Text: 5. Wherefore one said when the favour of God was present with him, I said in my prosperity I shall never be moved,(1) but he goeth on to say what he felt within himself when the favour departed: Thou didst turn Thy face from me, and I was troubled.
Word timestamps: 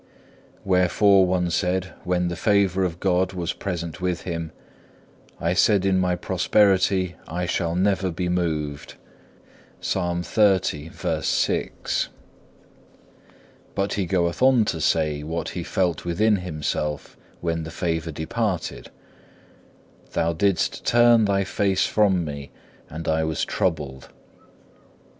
5. 0.61 0.61
Wherefore 0.65 1.27
one 1.27 1.51
said 1.51 1.93
when 2.05 2.27
the 2.27 2.35
favour 2.35 2.83
of 2.83 2.99
God 2.99 3.33
was 3.33 3.53
present 3.53 4.01
with 4.01 4.21
him, 4.21 4.51
I 5.39 5.53
said 5.53 5.85
in 5.85 5.99
my 5.99 6.15
prosperity 6.15 7.17
I 7.27 7.45
shall 7.45 7.75
never 7.75 8.09
be 8.09 8.27
moved,(1) 8.27 9.99
but 13.75 13.93
he 13.93 14.05
goeth 14.07 14.41
on 14.41 14.65
to 14.65 14.81
say 14.81 15.21
what 15.21 15.49
he 15.49 15.61
felt 15.63 16.03
within 16.03 16.37
himself 16.37 17.15
when 17.39 17.61
the 17.61 17.69
favour 17.69 18.11
departed: 18.11 18.89
Thou 20.13 20.33
didst 20.33 20.83
turn 20.83 21.25
Thy 21.25 21.43
face 21.43 21.85
from 21.85 22.25
me, 22.25 22.49
and 22.89 23.07
I 23.07 23.23
was 23.23 23.45
troubled. 23.45 24.09